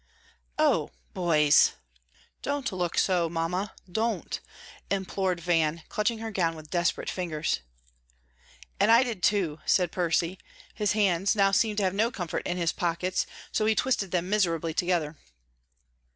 "Oh, 0.57 0.89
boys!" 1.13 1.73
"Don't 2.41 2.71
look 2.71 2.97
so, 2.97 3.29
Mamma, 3.29 3.75
don't!" 3.91 4.39
implored 4.89 5.39
Van, 5.39 5.83
clutching 5.89 6.17
her 6.17 6.31
gown 6.31 6.55
with 6.55 6.71
desperate 6.71 7.07
fingers. 7.07 7.59
"And 8.79 8.89
I 8.89 9.03
did, 9.03 9.21
too," 9.21 9.59
said 9.63 9.91
Percy. 9.91 10.39
His 10.73 10.93
hands 10.93 11.35
now 11.35 11.51
seemed 11.51 11.77
to 11.77 11.83
have 11.83 11.93
no 11.93 12.09
comfort 12.09 12.47
in 12.47 12.57
his 12.57 12.73
pockets, 12.73 13.27
so 13.51 13.67
he 13.67 13.75
twisted 13.75 14.09
them 14.09 14.27
miserably 14.27 14.73
together. 14.73 15.17